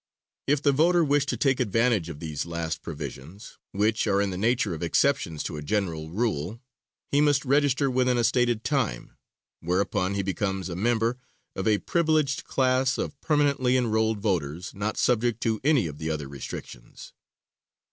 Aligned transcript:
If 0.47 0.63
the 0.63 0.71
voter 0.71 1.03
wish 1.05 1.27
to 1.27 1.37
take 1.37 1.59
advantage 1.59 2.09
of 2.09 2.19
these 2.19 2.47
last 2.47 2.81
provisions, 2.81 3.59
which 3.71 4.07
are 4.07 4.19
in 4.19 4.31
the 4.31 4.35
nature 4.35 4.73
of 4.73 4.81
exceptions 4.81 5.43
to 5.43 5.57
a 5.57 5.61
general 5.61 6.09
rule, 6.09 6.59
he 7.11 7.21
must 7.21 7.45
register 7.45 7.87
within 7.91 8.17
a 8.17 8.23
stated 8.23 8.63
time, 8.63 9.11
whereupon 9.59 10.15
he 10.15 10.23
becomes 10.23 10.69
a 10.69 10.75
member 10.75 11.19
of 11.55 11.67
a 11.67 11.77
privileged 11.77 12.45
class 12.45 12.97
of 12.97 13.21
permanently 13.21 13.77
enrolled 13.77 14.17
voters 14.17 14.73
not 14.73 14.97
subject 14.97 15.39
to 15.43 15.61
any 15.63 15.85
of 15.85 15.99
the 15.99 16.09
other 16.09 16.27
restrictions. 16.27 17.13